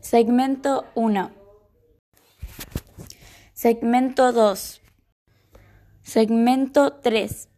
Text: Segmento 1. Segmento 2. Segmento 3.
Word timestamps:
Segmento 0.00 0.84
1. 0.94 1.30
Segmento 3.52 4.32
2. 4.32 4.80
Segmento 6.02 6.92
3. 7.02 7.48